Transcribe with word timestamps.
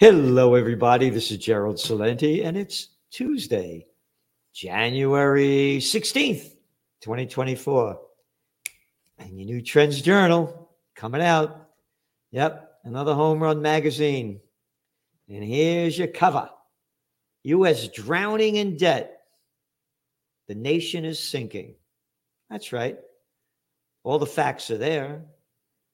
Hello, 0.00 0.54
everybody. 0.54 1.10
This 1.10 1.30
is 1.30 1.36
Gerald 1.36 1.76
Celente, 1.76 2.42
and 2.46 2.56
it's 2.56 2.88
Tuesday, 3.10 3.86
January 4.54 5.76
16th, 5.78 6.54
2024. 7.02 8.00
And 9.18 9.38
your 9.38 9.44
new 9.44 9.60
Trends 9.60 10.00
Journal 10.00 10.70
coming 10.96 11.20
out. 11.20 11.68
Yep, 12.30 12.78
another 12.84 13.12
home 13.12 13.42
run 13.42 13.60
magazine. 13.60 14.40
And 15.28 15.44
here's 15.44 15.98
your 15.98 16.08
cover 16.08 16.48
U.S. 17.42 17.86
drowning 17.88 18.56
in 18.56 18.78
debt. 18.78 19.20
The 20.48 20.54
nation 20.54 21.04
is 21.04 21.18
sinking. 21.18 21.74
That's 22.48 22.72
right. 22.72 22.98
All 24.04 24.18
the 24.18 24.24
facts 24.24 24.70
are 24.70 24.78
there. 24.78 25.26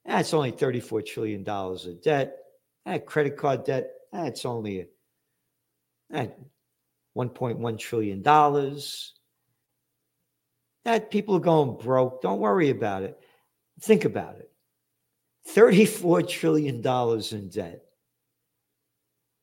That's 0.05 0.33
only 0.33 0.53
$34 0.53 1.05
trillion 1.05 1.45
of 1.45 2.01
debt. 2.01 2.37
That 2.85 3.05
credit 3.05 3.35
card 3.35 3.65
debt, 3.65 3.95
that's 4.11 4.45
only 4.45 4.87
that 6.09 6.37
$1.1 7.17 7.79
trillion. 7.79 8.23
That 10.85 11.11
people 11.11 11.35
are 11.35 11.41
going 11.41 11.77
broke. 11.77 12.21
Don't 12.21 12.39
worry 12.39 12.69
about 12.69 13.03
it. 13.03 13.19
Think 13.81 14.05
about 14.05 14.35
it. 14.37 14.49
$34 15.53 16.27
trillion 16.27 16.75
in 16.75 17.49
debt. 17.49 17.83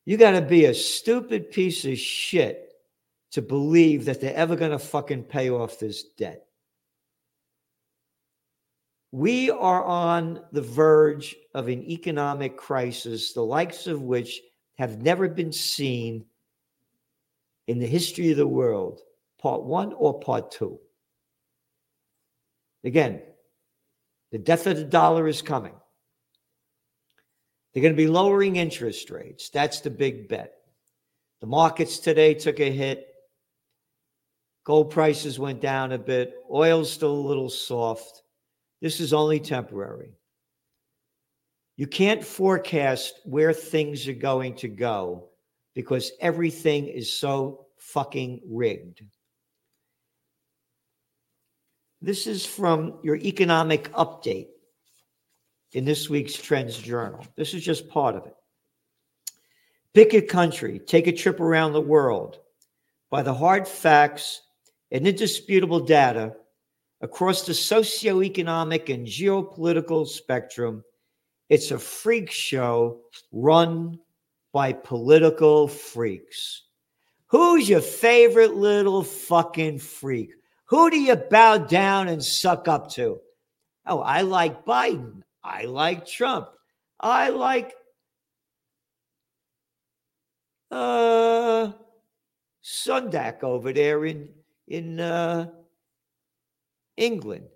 You 0.06 0.16
got 0.16 0.32
to 0.32 0.42
be 0.42 0.66
a 0.66 0.74
stupid 0.74 1.50
piece 1.50 1.84
of 1.84 1.98
shit 1.98 2.72
to 3.32 3.42
believe 3.42 4.04
that 4.04 4.20
they're 4.20 4.34
ever 4.34 4.54
going 4.54 4.70
to 4.70 4.78
fucking 4.78 5.24
pay 5.24 5.50
off 5.50 5.78
this 5.78 6.04
debt. 6.16 6.46
We 9.12 9.50
are 9.50 9.84
on 9.84 10.40
the 10.52 10.60
verge 10.60 11.36
of 11.54 11.68
an 11.68 11.82
economic 11.84 12.56
crisis, 12.56 13.32
the 13.32 13.42
likes 13.42 13.86
of 13.86 14.02
which 14.02 14.40
have 14.76 15.02
never 15.02 15.28
been 15.28 15.52
seen 15.52 16.24
in 17.66 17.78
the 17.78 17.86
history 17.86 18.30
of 18.30 18.36
the 18.36 18.46
world, 18.46 19.00
part 19.40 19.62
one 19.62 19.92
or 19.92 20.20
part 20.20 20.50
two. 20.50 20.78
Again, 22.84 23.22
the 24.32 24.38
death 24.38 24.66
of 24.66 24.76
the 24.76 24.84
dollar 24.84 25.26
is 25.28 25.42
coming. 25.42 25.74
They're 27.72 27.82
going 27.82 27.94
to 27.94 27.96
be 27.96 28.08
lowering 28.08 28.56
interest 28.56 29.10
rates. 29.10 29.48
That's 29.48 29.80
the 29.80 29.90
big 29.90 30.28
bet. 30.28 30.54
The 31.40 31.46
markets 31.46 31.98
today 31.98 32.34
took 32.34 32.60
a 32.60 32.70
hit. 32.70 33.06
Gold 34.64 34.90
prices 34.90 35.38
went 35.38 35.60
down 35.60 35.92
a 35.92 35.98
bit. 35.98 36.34
Oil's 36.52 36.92
still 36.92 37.12
a 37.12 37.28
little 37.28 37.50
soft. 37.50 38.22
This 38.80 39.00
is 39.00 39.12
only 39.12 39.40
temporary. 39.40 40.12
You 41.76 41.86
can't 41.86 42.24
forecast 42.24 43.20
where 43.24 43.52
things 43.52 44.06
are 44.06 44.12
going 44.12 44.54
to 44.56 44.68
go 44.68 45.30
because 45.74 46.12
everything 46.20 46.86
is 46.86 47.12
so 47.12 47.66
fucking 47.78 48.42
rigged. 48.48 49.02
This 52.00 52.26
is 52.26 52.46
from 52.46 52.98
your 53.02 53.16
economic 53.16 53.90
update 53.92 54.48
in 55.72 55.84
this 55.84 56.08
week's 56.08 56.34
Trends 56.34 56.78
Journal. 56.78 57.26
This 57.34 57.54
is 57.54 57.64
just 57.64 57.88
part 57.88 58.14
of 58.14 58.26
it. 58.26 58.36
Pick 59.94 60.14
a 60.14 60.22
country, 60.22 60.78
take 60.78 61.06
a 61.06 61.12
trip 61.12 61.40
around 61.40 61.72
the 61.72 61.80
world. 61.80 62.38
By 63.10 63.22
the 63.22 63.34
hard 63.34 63.66
facts 63.66 64.42
and 64.92 65.06
indisputable 65.06 65.80
data, 65.80 66.36
across 67.00 67.42
the 67.42 67.52
socioeconomic 67.52 68.92
and 68.92 69.06
geopolitical 69.06 70.06
spectrum. 70.06 70.84
It's 71.48 71.70
a 71.70 71.78
freak 71.78 72.30
show 72.30 73.00
run 73.32 73.98
by 74.52 74.72
political 74.72 75.68
freaks. 75.68 76.62
Who's 77.26 77.68
your 77.68 77.80
favorite 77.80 78.54
little 78.54 79.02
fucking 79.02 79.78
freak? 79.78 80.30
Who 80.66 80.90
do 80.90 80.98
you 80.98 81.16
bow 81.16 81.58
down 81.58 82.08
and 82.08 82.24
suck 82.24 82.68
up 82.68 82.90
to? 82.92 83.20
Oh, 83.86 84.00
I 84.00 84.22
like 84.22 84.64
Biden. 84.64 85.22
I 85.42 85.64
like 85.64 86.06
Trump. 86.06 86.48
I 87.00 87.28
like 87.28 87.74
uh 90.70 91.72
Sunak 92.62 93.42
over 93.42 93.72
there 93.72 94.06
in 94.06 94.30
in 94.66 94.98
uh 95.00 95.50
England. 96.96 97.48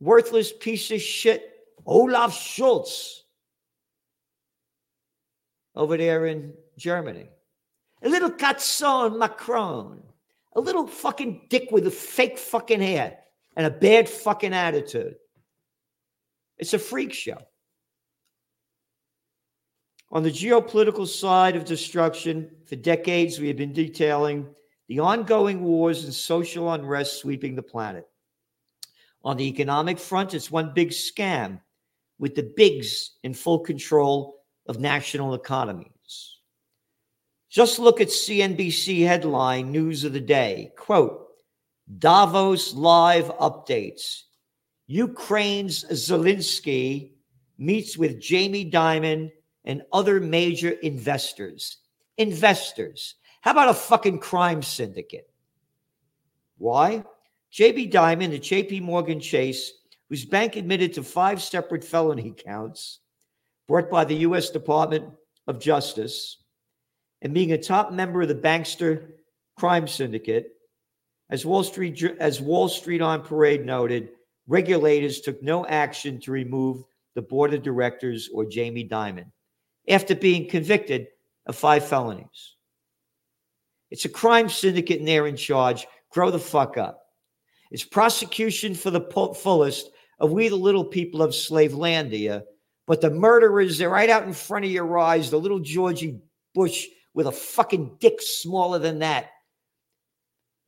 Worthless 0.00 0.52
piece 0.52 0.90
of 0.90 1.00
shit, 1.00 1.50
Olaf 1.84 2.32
Scholz 2.32 3.22
over 5.74 5.96
there 5.96 6.26
in 6.26 6.52
Germany. 6.76 7.28
A 8.02 8.08
little 8.08 8.30
Catzon 8.30 9.18
Macron, 9.18 10.02
a 10.54 10.60
little 10.60 10.86
fucking 10.86 11.46
dick 11.48 11.70
with 11.70 11.86
a 11.86 11.90
fake 11.90 12.38
fucking 12.38 12.80
hair 12.80 13.18
and 13.56 13.66
a 13.66 13.70
bad 13.70 14.08
fucking 14.08 14.52
attitude. 14.52 15.16
It's 16.58 16.74
a 16.74 16.78
freak 16.78 17.12
show. 17.12 17.38
On 20.10 20.22
the 20.22 20.30
geopolitical 20.30 21.06
side 21.06 21.54
of 21.54 21.64
destruction, 21.64 22.50
for 22.66 22.76
decades 22.76 23.38
we 23.38 23.48
have 23.48 23.56
been 23.56 23.72
detailing 23.72 24.46
the 24.88 25.00
ongoing 25.00 25.62
wars 25.62 26.04
and 26.04 26.14
social 26.14 26.72
unrest 26.72 27.20
sweeping 27.20 27.54
the 27.54 27.62
planet. 27.62 28.06
On 29.24 29.36
the 29.36 29.48
economic 29.48 29.98
front, 29.98 30.34
it's 30.34 30.50
one 30.50 30.72
big 30.74 30.90
scam 30.90 31.60
with 32.18 32.34
the 32.34 32.52
bigs 32.56 33.12
in 33.22 33.34
full 33.34 33.60
control 33.60 34.42
of 34.66 34.78
national 34.78 35.34
economies. 35.34 36.38
Just 37.50 37.78
look 37.78 38.00
at 38.00 38.08
CNBC 38.08 39.06
headline 39.06 39.72
news 39.72 40.04
of 40.04 40.12
the 40.12 40.20
day. 40.20 40.72
Quote, 40.76 41.26
Davos 41.98 42.74
live 42.74 43.26
updates. 43.38 44.24
Ukraine's 44.86 45.84
Zelensky 45.84 47.12
meets 47.56 47.96
with 47.96 48.20
Jamie 48.20 48.70
Dimon 48.70 49.30
and 49.64 49.82
other 49.92 50.20
major 50.20 50.70
investors. 50.70 51.78
Investors. 52.18 53.14
How 53.40 53.52
about 53.52 53.70
a 53.70 53.74
fucking 53.74 54.18
crime 54.18 54.62
syndicate? 54.62 55.30
Why? 56.58 57.04
Jamie 57.50 57.88
Dimon 57.88 58.30
the 58.30 58.38
JP 58.38 58.82
Morgan 58.82 59.20
Chase, 59.20 59.72
whose 60.08 60.24
bank 60.24 60.56
admitted 60.56 60.92
to 60.94 61.02
five 61.02 61.42
separate 61.42 61.84
felony 61.84 62.34
counts 62.36 63.00
brought 63.66 63.90
by 63.90 64.04
the 64.04 64.16
U.S. 64.16 64.50
Department 64.50 65.04
of 65.46 65.60
Justice, 65.60 66.38
and 67.22 67.34
being 67.34 67.52
a 67.52 67.58
top 67.58 67.92
member 67.92 68.22
of 68.22 68.28
the 68.28 68.34
bankster 68.34 69.08
crime 69.56 69.86
syndicate, 69.86 70.52
as 71.30 71.44
Wall 71.44 71.62
Street 71.62 72.02
as 72.20 72.40
Wall 72.40 72.68
Street 72.68 73.02
on 73.02 73.22
Parade 73.22 73.66
noted, 73.66 74.10
regulators 74.46 75.20
took 75.20 75.42
no 75.42 75.66
action 75.66 76.18
to 76.20 76.32
remove 76.32 76.82
the 77.14 77.22
board 77.22 77.52
of 77.52 77.62
directors 77.62 78.30
or 78.32 78.44
Jamie 78.44 78.88
Dimon 78.88 79.30
after 79.88 80.14
being 80.14 80.48
convicted 80.48 81.08
of 81.46 81.56
five 81.56 81.86
felonies. 81.86 82.54
It's 83.90 84.04
a 84.04 84.10
crime 84.10 84.48
syndicate 84.48 85.00
and 85.00 85.08
they're 85.08 85.26
in 85.26 85.36
charge. 85.36 85.86
Grow 86.10 86.30
the 86.30 86.38
fuck 86.38 86.76
up. 86.78 87.07
It's 87.70 87.84
prosecution 87.84 88.74
for 88.74 88.90
the 88.90 89.00
fullest 89.36 89.90
of 90.18 90.32
we, 90.32 90.48
the 90.48 90.56
little 90.56 90.84
people 90.84 91.22
of 91.22 91.30
Slavelandia. 91.30 92.42
But 92.86 93.00
the 93.00 93.10
murderers, 93.10 93.78
they're 93.78 93.90
right 93.90 94.08
out 94.08 94.24
in 94.24 94.32
front 94.32 94.64
of 94.64 94.70
your 94.70 94.98
eyes. 94.98 95.30
The 95.30 95.38
little 95.38 95.60
Georgie 95.60 96.20
Bush 96.54 96.86
with 97.14 97.26
a 97.26 97.32
fucking 97.32 97.96
dick 98.00 98.20
smaller 98.20 98.78
than 98.78 99.00
that. 99.00 99.30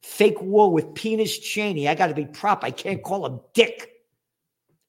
Fake 0.02 0.40
war 0.40 0.72
with 0.72 0.94
penis 0.94 1.38
Cheney. 1.38 1.88
I 1.88 1.94
got 1.94 2.08
to 2.08 2.14
be 2.14 2.26
prop. 2.26 2.64
I 2.64 2.70
can't 2.70 3.02
call 3.02 3.26
him 3.26 3.40
Dick. 3.54 3.90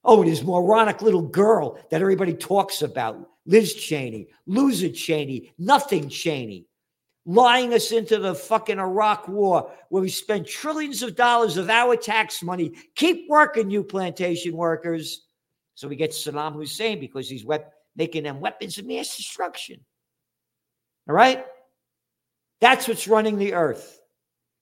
Oh, 0.03 0.23
this 0.23 0.41
moronic 0.41 1.01
little 1.01 1.21
girl 1.21 1.79
that 1.89 2.01
everybody 2.01 2.33
talks 2.33 2.81
about. 2.81 3.29
Liz 3.45 3.73
Cheney, 3.73 4.27
loser 4.45 4.89
Cheney, 4.89 5.53
nothing 5.57 6.09
Cheney 6.09 6.67
lying 7.25 7.73
us 7.73 7.91
into 7.91 8.17
the 8.17 8.33
fucking 8.33 8.79
Iraq 8.79 9.27
war 9.27 9.71
where 9.89 10.01
we 10.01 10.09
spent 10.09 10.47
trillions 10.47 11.03
of 11.03 11.15
dollars 11.15 11.57
of 11.57 11.69
our 11.69 11.95
tax 11.95 12.41
money. 12.41 12.73
Keep 12.95 13.29
working, 13.29 13.69
you 13.69 13.83
plantation 13.83 14.55
workers. 14.55 15.27
So 15.75 15.87
we 15.87 15.95
get 15.95 16.11
Saddam 16.11 16.53
Hussein 16.53 16.99
because 16.99 17.29
he's 17.29 17.45
wep- 17.45 17.73
making 17.95 18.23
them 18.23 18.39
weapons 18.39 18.77
of 18.77 18.85
mass 18.85 19.15
destruction. 19.15 19.79
All 21.07 21.15
right? 21.15 21.45
That's 22.59 22.87
what's 22.87 23.07
running 23.07 23.37
the 23.37 23.53
earth. 23.53 23.99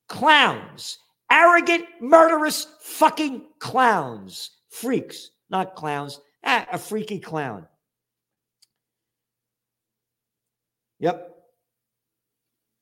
Clowns, 0.07 0.97
arrogant, 1.31 1.85
murderous 2.01 2.67
fucking 2.81 3.43
clowns, 3.59 4.51
freaks, 4.69 5.31
not 5.49 5.75
clowns. 5.75 6.19
Ah, 6.43 6.65
a 6.71 6.77
freaky 6.77 7.19
clown. 7.19 7.67
Yep. 10.99 11.38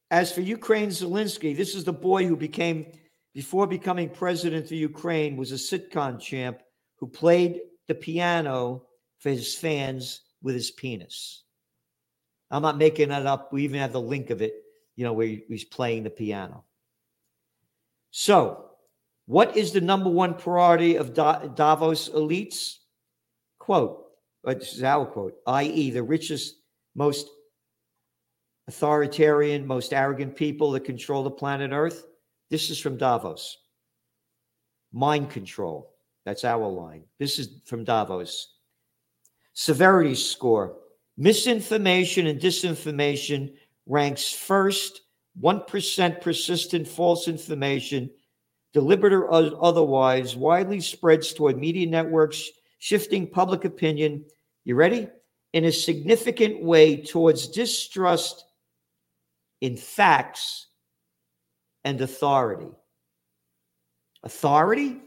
As 0.09 0.31
for 0.31 0.41
Ukraine 0.41 0.89
Zelensky, 0.89 1.55
this 1.55 1.75
is 1.75 1.83
the 1.83 1.93
boy 1.93 2.25
who 2.25 2.35
became, 2.35 2.85
before 3.33 3.67
becoming 3.67 4.09
president 4.09 4.65
of 4.65 4.71
Ukraine, 4.71 5.35
was 5.35 5.51
a 5.51 5.55
sitcom 5.55 6.19
champ 6.19 6.61
who 6.95 7.07
played 7.07 7.59
the 7.87 7.95
piano 7.95 8.83
for 9.19 9.29
his 9.29 9.55
fans 9.55 10.21
with 10.41 10.55
his 10.55 10.71
penis. 10.71 11.43
I'm 12.49 12.61
not 12.61 12.77
making 12.77 13.09
that 13.09 13.25
up. 13.25 13.51
We 13.51 13.63
even 13.63 13.81
have 13.81 13.91
the 13.91 14.01
link 14.01 14.29
of 14.29 14.41
it, 14.41 14.53
you 14.95 15.03
know, 15.03 15.13
where 15.13 15.27
he's 15.27 15.65
playing 15.65 16.03
the 16.03 16.09
piano. 16.09 16.63
So, 18.11 18.71
what 19.25 19.57
is 19.57 19.73
the 19.73 19.81
number 19.81 20.09
one 20.09 20.35
priority 20.35 20.95
of 20.95 21.13
Davos 21.13 22.07
elites? 22.09 22.75
Quote, 23.59 24.05
uh, 24.45 24.53
this 24.53 24.73
is 24.73 24.83
our 24.83 25.05
quote, 25.05 25.33
i.e., 25.47 25.91
the 25.91 26.01
richest, 26.01 26.55
most 26.95 27.27
authoritarian, 28.67 29.65
most 29.65 29.93
arrogant 29.93 30.35
people 30.35 30.71
that 30.71 30.83
control 30.83 31.23
the 31.23 31.31
planet 31.31 31.71
Earth. 31.71 32.05
This 32.49 32.69
is 32.69 32.79
from 32.79 32.97
Davos. 32.97 33.57
Mind 34.91 35.29
control. 35.29 35.93
That's 36.25 36.43
our 36.43 36.67
line. 36.67 37.03
This 37.19 37.39
is 37.39 37.61
from 37.65 37.83
Davos. 37.83 38.55
Severity 39.53 40.15
score. 40.15 40.77
Misinformation 41.17 42.27
and 42.27 42.39
disinformation 42.39 43.53
ranks 43.85 44.31
first, 44.31 45.01
1% 45.41 46.21
persistent 46.21 46.87
false 46.87 47.27
information, 47.27 48.09
deliberate 48.73 49.13
or 49.13 49.31
otherwise, 49.63 50.35
widely 50.35 50.79
spreads 50.79 51.33
toward 51.33 51.57
media 51.57 51.87
networks, 51.87 52.49
shifting 52.79 53.25
public 53.25 53.65
opinion. 53.65 54.25
You 54.63 54.75
ready? 54.75 55.07
In 55.53 55.65
a 55.65 55.71
significant 55.71 56.61
way 56.61 56.97
towards 56.97 57.47
distrust 57.47 58.46
in 59.61 59.77
facts 59.77 60.67
and 61.83 61.99
authority. 62.01 62.69
Authority? 64.23 64.97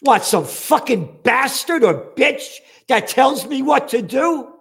What, 0.00 0.24
some 0.24 0.44
fucking 0.44 1.20
bastard 1.22 1.82
or 1.82 2.12
bitch 2.16 2.58
that 2.88 3.08
tells 3.08 3.46
me 3.46 3.62
what 3.62 3.88
to 3.88 4.02
do? 4.02 4.54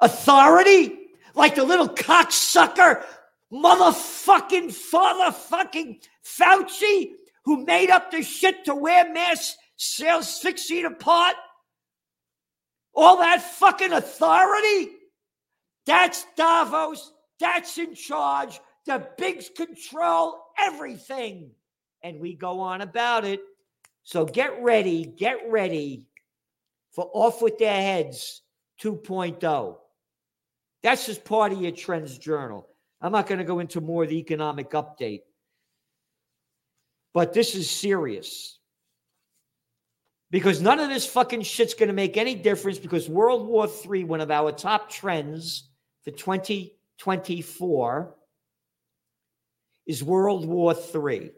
authority 0.00 0.92
like 1.34 1.54
the 1.54 1.64
little 1.64 1.88
cocksucker 1.88 3.04
motherfucking 3.52 4.68
fatherfucking 4.68 6.02
Fauci 6.24 7.12
who 7.44 7.64
made 7.64 7.90
up 7.90 8.10
the 8.10 8.22
shit 8.22 8.64
to 8.64 8.74
wear 8.74 9.10
masks 9.12 9.56
sales 9.76 10.40
six 10.40 10.64
feet 10.64 10.84
apart? 10.84 11.34
All 12.94 13.18
that 13.18 13.42
fucking 13.42 13.92
authority? 13.92 14.90
That's 15.86 16.26
Davos. 16.36 17.12
That's 17.40 17.78
in 17.78 17.94
charge. 17.94 18.60
The 18.86 19.06
bigs 19.16 19.50
control 19.54 20.40
everything. 20.58 21.50
And 22.02 22.20
we 22.20 22.34
go 22.34 22.60
on 22.60 22.80
about 22.80 23.24
it. 23.24 23.40
So 24.04 24.24
get 24.24 24.62
ready, 24.62 25.04
get 25.04 25.38
ready 25.48 26.04
for 26.92 27.10
Off 27.12 27.42
with 27.42 27.58
Their 27.58 27.74
Heads 27.74 28.42
2.0. 28.82 29.76
That's 30.82 31.06
just 31.06 31.24
part 31.24 31.52
of 31.52 31.60
your 31.60 31.72
trends 31.72 32.16
journal. 32.18 32.68
I'm 33.00 33.12
not 33.12 33.26
going 33.26 33.38
to 33.38 33.44
go 33.44 33.58
into 33.58 33.80
more 33.80 34.04
of 34.04 34.08
the 34.08 34.18
economic 34.18 34.70
update, 34.70 35.22
but 37.14 37.32
this 37.32 37.54
is 37.54 37.70
serious 37.70 38.58
because 40.30 40.60
none 40.60 40.80
of 40.80 40.88
this 40.88 41.06
fucking 41.06 41.42
shit's 41.42 41.74
going 41.74 41.88
to 41.88 41.94
make 41.94 42.16
any 42.16 42.34
difference 42.34 42.78
because 42.78 43.08
World 43.08 43.46
War 43.46 43.68
III, 43.68 44.04
one 44.04 44.20
of 44.20 44.30
our 44.30 44.52
top 44.52 44.90
trends 44.90 45.68
for 46.04 46.10
2024, 46.98 48.14
is 49.86 50.04
World 50.04 50.46
War 50.46 50.74
III. 50.74 51.32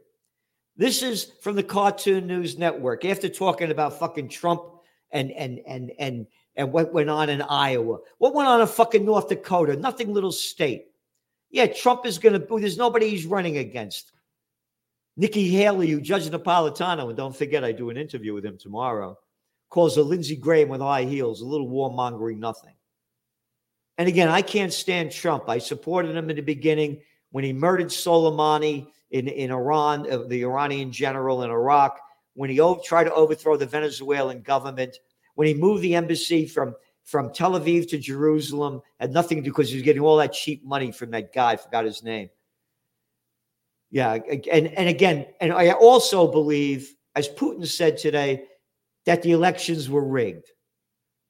This 0.77 1.03
is 1.03 1.33
from 1.41 1.57
the 1.57 1.62
Cartoon 1.62 2.27
News 2.27 2.59
Network. 2.59 3.05
After 3.05 3.29
talking 3.29 3.71
about 3.71 3.99
fucking 3.99 4.29
Trump 4.29 4.62
and 5.12 5.31
and 5.33 5.61
and 5.67 5.93
and 5.99 6.27
and 6.57 6.73
what 6.73 6.93
went 6.93 7.11
on 7.11 7.29
in 7.29 7.43
Iowa, 7.43 7.99
what 8.19 8.35
went 8.35 8.49
on 8.49 8.61
in 8.61 8.67
fucking 8.67 9.05
North 9.05 9.29
Dakota, 9.29 9.77
nothing 9.77 10.12
little 10.12 10.33
state. 10.33 10.87
Yeah, 11.51 11.67
Trump 11.67 12.06
is 12.06 12.19
going 12.19 12.41
to, 12.41 12.59
there's 12.59 12.79
nobody 12.79 13.09
he's 13.09 13.27
running 13.27 13.59
against. 13.59 14.13
Nikki 15.17 15.49
Haley, 15.49 15.89
who 15.89 16.01
Judge 16.01 16.29
Napolitano, 16.29 17.09
and 17.09 17.17
don't 17.17 17.35
forget, 17.35 17.65
I 17.65 17.73
do 17.73 17.91
an 17.91 17.97
interview 17.97 18.35
with 18.35 18.45
him 18.45 18.56
tomorrow, 18.56 19.19
calls 19.69 19.97
a 19.97 20.03
Lindsey 20.03 20.37
Graham 20.37 20.69
with 20.69 20.81
high 20.81 21.05
heels, 21.05 21.41
a 21.41 21.47
little 21.47 21.69
warmongering 21.69 22.39
nothing. 22.39 22.75
And 24.00 24.08
again, 24.08 24.31
I 24.31 24.41
can't 24.41 24.73
stand 24.73 25.12
Trump. 25.12 25.44
I 25.50 25.58
supported 25.58 26.17
him 26.17 26.31
in 26.31 26.37
the 26.37 26.41
beginning 26.41 27.02
when 27.32 27.44
he 27.44 27.52
murdered 27.52 27.88
Soleimani 27.88 28.87
in, 29.11 29.29
in 29.29 29.50
Iran, 29.50 30.11
uh, 30.11 30.23
the 30.26 30.43
Iranian 30.43 30.91
general 30.91 31.43
in 31.43 31.50
Iraq, 31.50 32.00
when 32.32 32.49
he 32.49 32.56
tried 32.82 33.05
to 33.05 33.12
overthrow 33.12 33.58
the 33.58 33.67
Venezuelan 33.67 34.41
government 34.41 34.97
when 35.35 35.47
he 35.47 35.52
moved 35.52 35.82
the 35.82 35.94
embassy 35.94 36.47
from 36.47 36.75
from 37.05 37.31
Tel 37.31 37.61
Aviv 37.61 37.91
to 37.91 37.99
Jerusalem 37.99 38.81
had 38.99 39.12
nothing 39.12 39.43
because 39.43 39.69
he 39.69 39.76
was 39.76 39.82
getting 39.82 40.00
all 40.00 40.17
that 40.17 40.32
cheap 40.32 40.64
money 40.64 40.93
from 40.93 41.11
that 41.11 41.35
guy. 41.35 41.53
I 41.53 41.56
forgot 41.56 41.85
his 41.85 42.03
name. 42.03 42.31
Yeah, 43.91 44.14
and 44.50 44.69
and 44.69 44.88
again, 44.88 45.26
and 45.43 45.53
I 45.53 45.73
also 45.73 46.26
believe, 46.26 46.91
as 47.17 47.29
Putin 47.29 47.67
said 47.67 47.99
today, 47.99 48.44
that 49.05 49.20
the 49.20 49.32
elections 49.32 49.91
were 49.91 50.06
rigged. 50.06 50.46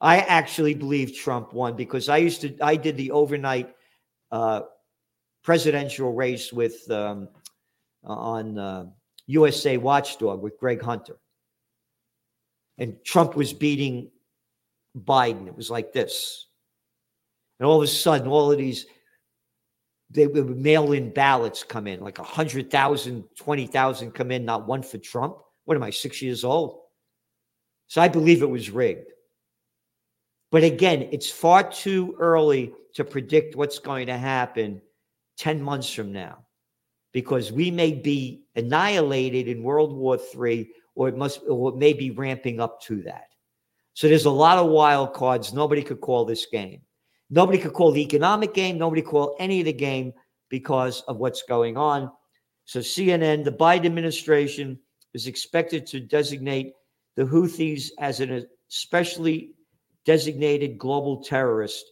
I 0.00 0.19
actually 0.20 0.75
believe 0.75 1.17
Trump 1.17 1.52
won 1.52 1.76
because 1.76 2.08
I 2.08 2.19
used 2.19 2.41
to 2.43 2.56
I 2.61 2.76
did 2.76 2.97
the 2.97 3.11
overnight 3.11 3.75
uh, 4.32 4.62
presidential 5.43 6.12
race 6.12 6.52
with 6.52 6.91
um, 6.91 7.29
on 8.05 8.58
uh, 8.58 8.87
USA 9.26 9.76
Watchdog 9.76 10.43
with 10.43 10.58
Greg 10.58 10.81
Hunter 10.81 11.19
and 12.81 12.97
Trump 13.05 13.37
was 13.37 13.52
beating 13.52 14.11
Biden. 14.99 15.47
It 15.47 15.56
was 15.56 15.70
like 15.70 15.93
this. 15.93 16.47
And 17.58 17.67
all 17.67 17.76
of 17.76 17.82
a 17.82 17.87
sudden, 17.87 18.26
all 18.26 18.50
of 18.50 18.58
these 18.58 18.87
they 20.12 20.26
would 20.26 20.56
mail 20.56 20.91
in 20.91 21.12
ballots 21.12 21.62
come 21.62 21.87
in, 21.87 22.00
like 22.00 22.19
100,000, 22.19 23.25
20,000 23.37 24.11
come 24.11 24.32
in, 24.32 24.44
not 24.44 24.67
one 24.67 24.82
for 24.82 24.99
Trump. 24.99 25.37
What 25.67 25.76
am 25.76 25.85
I, 25.85 25.91
six 25.91 26.20
years 26.20 26.43
old? 26.43 26.81
So 27.87 28.00
I 28.00 28.08
believe 28.08 28.43
it 28.43 28.50
was 28.50 28.70
rigged. 28.70 29.12
But 30.50 30.64
again, 30.64 31.08
it's 31.12 31.31
far 31.31 31.70
too 31.70 32.17
early 32.19 32.73
to 32.94 33.05
predict 33.05 33.56
what's 33.56 33.79
going 33.79 34.06
to 34.06 34.19
happen 34.19 34.82
10 35.38 35.62
months 35.62 35.93
from 35.93 36.12
now 36.12 36.44
because 37.12 37.52
we 37.52 37.71
may 37.71 37.92
be 37.92 38.42
annihilated 38.57 39.49
in 39.49 39.62
World 39.62 39.92
War 39.92 40.19
III 40.19 40.69
or 40.95 41.09
it 41.09 41.16
must 41.16 41.40
or 41.49 41.71
it 41.71 41.76
may 41.76 41.92
be 41.92 42.11
ramping 42.11 42.61
up 42.61 42.80
to 42.83 43.02
that. 43.02 43.28
So 43.95 44.09
there's 44.09 44.26
a 44.26 44.30
lot 44.30 44.59
of 44.59 44.71
wild 44.71 45.12
cards. 45.12 45.52
Nobody 45.52 45.83
could 45.83 46.00
call 46.00 46.25
this 46.25 46.47
game. 46.47 46.80
Nobody 47.30 47.59
could 47.59 47.73
call 47.73 47.92
the 47.92 48.02
economic 48.02 48.54
game. 48.54 48.76
Nobody 48.76 49.02
could 49.02 49.11
call 49.11 49.37
any 49.38 49.61
of 49.61 49.66
the 49.66 49.73
game 49.73 50.12
because 50.49 51.02
of 51.02 51.19
what's 51.19 51.42
going 51.42 51.76
on. 51.76 52.11
So 52.64 52.80
CNN, 52.80 53.45
the 53.45 53.52
Biden 53.52 53.87
administration 53.87 54.78
is 55.14 55.26
expected 55.26 55.87
to 55.87 56.00
designate 56.00 56.75
the 57.16 57.25
Houthis 57.25 57.90
as 57.99 58.21
an 58.21 58.47
especially 58.71 59.54
designated 60.04 60.78
global 60.78 61.23
terrorist 61.23 61.85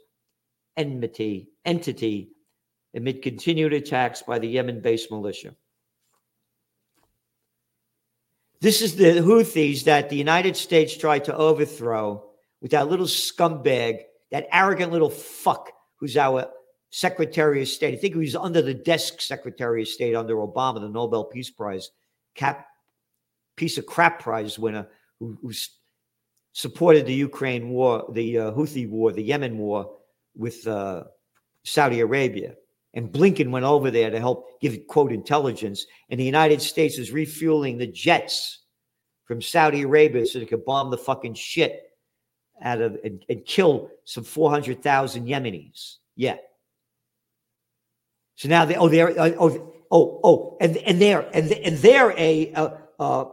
enmity 0.77 1.51
entity 1.65 2.31
amid 2.95 3.23
continued 3.23 3.73
attacks 3.73 4.23
by 4.23 4.39
the 4.39 4.49
Yemen-based 4.49 5.11
militia. 5.11 5.55
This 8.61 8.83
is 8.83 8.97
the 8.97 9.21
Houthis 9.21 9.85
that 9.85 10.09
the 10.09 10.17
United 10.17 10.57
States 10.57 10.97
tried 10.97 11.25
to 11.27 11.37
overthrow 11.37 12.25
with 12.61 12.73
that 12.73 12.89
little 12.89 13.07
scumbag, 13.07 14.01
that 14.33 14.49
arrogant 14.51 14.91
little 14.91 15.11
fuck 15.11 15.71
who's 15.97 16.17
our 16.17 16.47
Secretary 16.91 17.63
of 17.63 17.69
State. 17.69 17.95
I 17.95 17.99
think 17.99 18.15
he 18.15 18.21
was 18.21 18.35
under 18.35 18.63
the 18.63 18.75
desk 18.75 19.21
Secretary 19.21 19.83
of 19.83 19.89
State 19.89 20.17
under 20.17 20.37
Obama, 20.37 20.81
the 20.81 20.89
Nobel 20.89 21.25
Peace 21.25 21.51
Prize 21.51 21.91
cap 22.35 22.67
piece 23.57 23.77
of 23.77 23.87
crap 23.87 24.21
prize 24.21 24.59
winner 24.59 24.89
who, 25.19 25.37
who 25.43 25.53
supported 26.53 27.07
the 27.07 27.15
Ukraine 27.15 27.71
war, 27.71 28.09
the 28.13 28.39
uh, 28.39 28.51
Houthi 28.53 28.89
war, 28.89 29.13
the 29.13 29.23
Yemen 29.23 29.59
war 29.59 29.97
with 30.35 30.67
uh, 30.67 31.05
Saudi 31.65 32.01
Arabia. 32.01 32.55
And 32.95 33.13
Blinken 33.13 33.51
went 33.51 33.67
over 33.67 33.91
there 33.91 34.11
to 34.11 34.19
help 34.19 34.61
give 34.61 34.87
quote 34.89 35.13
intelligence. 35.13 35.87
And 36.09 36.19
the 36.19 36.25
United 36.25 36.63
States 36.63 36.99
is 36.99 37.13
refueling 37.13 37.79
the 37.79 37.87
jets 37.87 38.65
from 39.25 39.43
Saudi 39.43 39.83
Arabia 39.83 40.27
so 40.27 40.39
they 40.39 40.47
could 40.47 40.65
bomb 40.65 40.91
the 40.91 40.99
fucking 40.99 41.35
shit 41.35 41.83
out 42.63 42.81
of 42.81 42.97
and, 43.05 43.25
and 43.29 43.45
kill 43.45 43.91
some 44.05 44.25
400,000 44.25 45.27
Yemenis. 45.27 45.97
Yeah. 46.17 46.37
So 48.37 48.49
now 48.49 48.65
they 48.65 48.77
oh 48.77 48.89
they're 48.89 49.11
uh, 49.11 49.33
oh 49.39 49.75
oh 49.91 50.21
oh 50.23 50.57
and 50.61 50.77
and 50.79 51.01
they're 51.01 51.29
and 51.35 51.51
and 51.53 51.77
they're 51.79 52.13
a 52.13 52.53
a, 52.55 52.79
a 53.01 53.27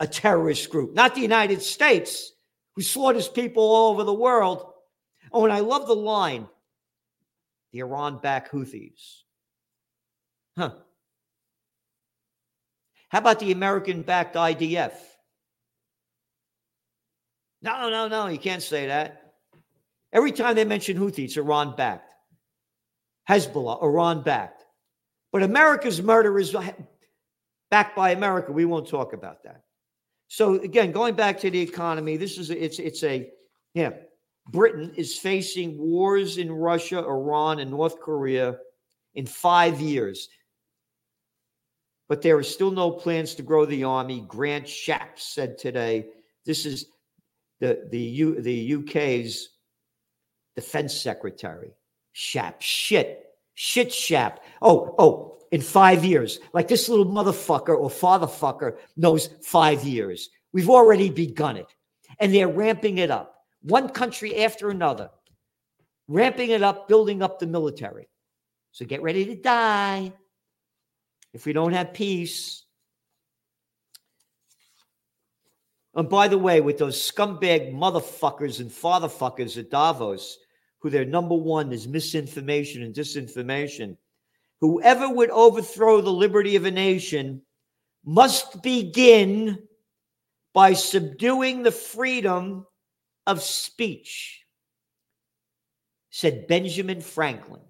a 0.00 0.06
terrorist 0.06 0.70
group, 0.70 0.94
not 0.94 1.14
the 1.14 1.20
United 1.20 1.62
States, 1.62 2.32
who 2.74 2.82
slaughters 2.82 3.28
people 3.28 3.62
all 3.62 3.92
over 3.92 4.04
the 4.04 4.12
world. 4.12 4.72
Oh, 5.32 5.44
and 5.44 5.52
I 5.52 5.60
love 5.60 5.86
the 5.86 5.96
line 5.96 6.48
the 7.72 7.80
Iran 7.80 8.18
backed 8.18 8.52
Houthis. 8.52 9.22
Huh. 10.56 10.72
How 13.08 13.18
about 13.18 13.40
the 13.40 13.52
American 13.52 14.02
backed 14.02 14.36
IDF? 14.36 14.94
No, 17.62 17.90
no, 17.90 18.08
no, 18.08 18.28
you 18.28 18.38
can't 18.38 18.62
say 18.62 18.86
that. 18.86 19.34
Every 20.12 20.32
time 20.32 20.54
they 20.54 20.64
mention 20.64 20.96
Houthis, 20.96 21.36
Iran 21.36 21.74
backed. 21.76 22.12
Hezbollah, 23.28 23.82
Iran 23.82 24.22
backed. 24.22 24.64
But 25.32 25.42
America's 25.42 26.00
murder 26.00 26.38
is 26.38 26.56
backed 27.70 27.96
by 27.96 28.12
America. 28.12 28.52
We 28.52 28.64
won't 28.64 28.88
talk 28.88 29.12
about 29.12 29.42
that. 29.42 29.65
So 30.28 30.54
again, 30.54 30.92
going 30.92 31.14
back 31.14 31.38
to 31.40 31.50
the 31.50 31.60
economy, 31.60 32.16
this 32.16 32.38
is 32.38 32.50
a, 32.50 32.64
it's 32.64 32.78
it's 32.78 33.02
a 33.04 33.30
yeah. 33.74 33.90
Britain 34.48 34.92
is 34.96 35.18
facing 35.18 35.76
wars 35.76 36.38
in 36.38 36.52
Russia, 36.52 36.98
Iran, 36.98 37.58
and 37.58 37.70
North 37.70 38.00
Korea 38.00 38.58
in 39.14 39.26
five 39.26 39.80
years. 39.80 40.28
But 42.08 42.22
there 42.22 42.36
are 42.36 42.44
still 42.44 42.70
no 42.70 42.92
plans 42.92 43.34
to 43.34 43.42
grow 43.42 43.66
the 43.66 43.82
army. 43.82 44.24
Grant 44.28 44.66
Shapps 44.66 45.20
said 45.20 45.58
today. 45.58 46.06
This 46.44 46.64
is 46.64 46.86
the 47.60 47.86
the 47.90 47.98
U, 47.98 48.40
the 48.40 48.74
UK's 48.74 49.50
defense 50.54 50.94
secretary. 50.94 51.72
Shap, 52.12 52.62
shit, 52.62 53.26
shit, 53.54 53.92
Shap. 53.92 54.44
Oh, 54.62 54.94
oh, 54.98 55.35
in 55.52 55.60
five 55.60 56.04
years, 56.04 56.38
like 56.52 56.68
this 56.68 56.88
little 56.88 57.06
motherfucker 57.06 57.76
or 57.76 57.88
fatherfucker 57.88 58.76
knows 58.96 59.30
five 59.42 59.84
years. 59.84 60.30
We've 60.52 60.70
already 60.70 61.10
begun 61.10 61.56
it, 61.56 61.74
and 62.18 62.34
they're 62.34 62.48
ramping 62.48 62.98
it 62.98 63.10
up, 63.10 63.44
one 63.62 63.88
country 63.88 64.44
after 64.44 64.70
another, 64.70 65.10
ramping 66.08 66.50
it 66.50 66.62
up, 66.62 66.88
building 66.88 67.22
up 67.22 67.38
the 67.38 67.46
military. 67.46 68.08
So 68.72 68.84
get 68.84 69.02
ready 69.02 69.24
to 69.26 69.34
die 69.34 70.12
if 71.32 71.46
we 71.46 71.52
don't 71.52 71.72
have 71.72 71.94
peace. 71.94 72.64
And 75.94 76.10
by 76.10 76.28
the 76.28 76.36
way, 76.36 76.60
with 76.60 76.76
those 76.76 77.00
scumbag 77.00 77.72
motherfuckers 77.72 78.60
and 78.60 78.70
fatherfuckers 78.70 79.56
at 79.56 79.70
Davos, 79.70 80.36
who 80.80 80.90
their 80.90 81.06
number 81.06 81.34
one 81.34 81.72
is 81.72 81.88
misinformation 81.88 82.82
and 82.82 82.94
disinformation, 82.94 83.96
whoever 84.60 85.08
would 85.08 85.30
overthrow 85.30 86.00
the 86.00 86.12
liberty 86.12 86.56
of 86.56 86.64
a 86.64 86.70
nation 86.70 87.42
must 88.04 88.62
begin 88.62 89.58
by 90.54 90.72
subduing 90.72 91.62
the 91.62 91.72
freedom 91.72 92.66
of 93.26 93.42
speech, 93.42 94.42
said 96.10 96.46
Benjamin 96.46 97.00
Franklin. 97.00 97.60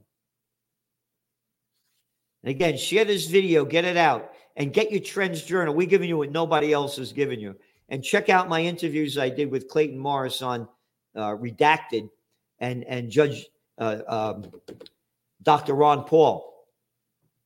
And 2.45 2.51
again, 2.51 2.77
share 2.77 3.05
this 3.05 3.27
video, 3.27 3.65
get 3.65 3.85
it 3.85 3.97
out, 3.97 4.33
and 4.55 4.73
get 4.73 4.93
your 4.93 5.01
Trends 5.01 5.43
Journal. 5.43 5.75
We're 5.75 5.89
giving 5.89 6.09
you 6.09 6.19
what 6.19 6.31
nobody 6.31 6.73
else 6.73 6.97
has 6.99 7.13
given 7.13 7.41
you. 7.41 7.57
And 7.89 8.05
check 8.05 8.29
out 8.29 8.49
my 8.49 8.63
interviews 8.63 9.19
I 9.19 9.31
did 9.31 9.51
with 9.51 9.69
Clayton 9.69 9.99
Morris 9.99 10.43
on 10.43 10.69
uh, 11.17 11.31
Redacted 11.31 12.09
and, 12.61 12.85
and 12.85 13.11
Judge 13.11 13.47
uh, 13.79 13.99
um, 14.07 14.51
Dr. 15.43 15.75
Ron 15.75 16.05
Paul 16.05 16.56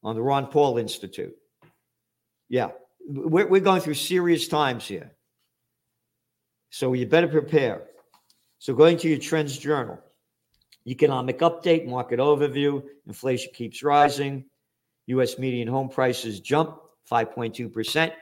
on 0.03 0.15
the 0.15 0.23
Ron 0.23 0.47
Paul 0.47 0.79
Institute. 0.79 1.35
Yeah, 2.49 2.69
we're, 3.07 3.47
we're 3.47 3.61
going 3.61 3.81
through 3.81 3.95
serious 3.95 4.49
times 4.49 4.87
here. 4.87 5.13
So 6.71 6.93
you 6.93 7.07
better 7.07 7.29
prepare. 7.29 7.83
So 8.59 8.75
going 8.75 8.97
to 8.99 9.09
your 9.09 9.19
Trends 9.19 9.57
Journal, 9.59 9.99
economic 10.87 11.39
update, 11.41 11.87
market 11.87 12.21
overview, 12.21 12.83
inflation 13.07 13.53
keeps 13.55 13.83
rising. 13.83 14.45
U.S. 15.07 15.39
median 15.39 15.67
home 15.67 15.89
prices 15.89 16.41
jump 16.41 16.79
5.2%. 17.11 18.13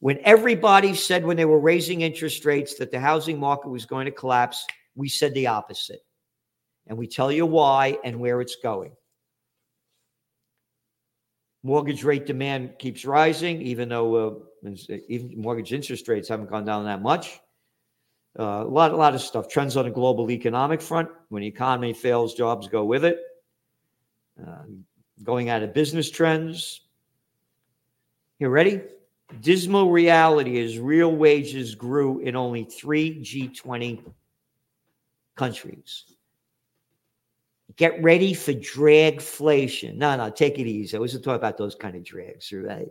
When 0.00 0.18
everybody 0.22 0.94
said 0.94 1.24
when 1.24 1.36
they 1.36 1.44
were 1.44 1.58
raising 1.58 2.02
interest 2.02 2.44
rates 2.44 2.76
that 2.76 2.90
the 2.90 3.00
housing 3.00 3.38
market 3.38 3.68
was 3.68 3.84
going 3.84 4.06
to 4.06 4.12
collapse, 4.12 4.66
we 4.94 5.08
said 5.08 5.34
the 5.34 5.48
opposite. 5.48 6.00
And 6.86 6.96
we 6.96 7.06
tell 7.06 7.30
you 7.30 7.44
why 7.44 7.98
and 8.04 8.18
where 8.18 8.40
it's 8.40 8.56
going. 8.56 8.92
Mortgage 11.62 12.04
rate 12.04 12.24
demand 12.24 12.78
keeps 12.78 13.04
rising, 13.04 13.60
even 13.62 13.88
though 13.88 14.42
uh, 14.64 14.74
even 15.08 15.40
mortgage 15.40 15.72
interest 15.72 16.06
rates 16.08 16.28
haven't 16.28 16.50
gone 16.50 16.64
down 16.64 16.84
that 16.84 17.02
much. 17.02 17.40
Uh, 18.38 18.64
a 18.64 18.68
lot, 18.68 18.92
a 18.92 18.96
lot 18.96 19.14
of 19.14 19.20
stuff. 19.20 19.48
Trends 19.48 19.76
on 19.76 19.84
the 19.84 19.90
global 19.90 20.30
economic 20.30 20.80
front. 20.80 21.08
When 21.28 21.42
the 21.42 21.48
economy 21.48 21.92
fails, 21.92 22.34
jobs 22.34 22.68
go 22.68 22.84
with 22.84 23.04
it. 23.04 23.18
Uh, 24.40 24.62
going 25.24 25.48
out 25.48 25.62
of 25.64 25.74
business 25.74 26.10
trends. 26.10 26.82
You 28.38 28.48
ready? 28.48 28.82
Dismal 29.40 29.90
reality 29.90 30.58
is 30.58 30.78
real 30.78 31.14
wages 31.14 31.74
grew 31.74 32.20
in 32.20 32.36
only 32.36 32.64
three 32.64 33.20
G20 33.20 34.00
countries. 35.34 36.04
Get 37.78 38.02
ready 38.02 38.34
for 38.34 38.52
dragflation. 38.52 39.94
No, 39.94 40.16
no, 40.16 40.30
take 40.30 40.58
it 40.58 40.66
easy. 40.66 40.96
I 40.96 41.00
wasn't 41.00 41.22
talking 41.22 41.36
about 41.36 41.56
those 41.56 41.76
kind 41.76 41.94
of 41.94 42.02
drags, 42.02 42.52
right? 42.52 42.88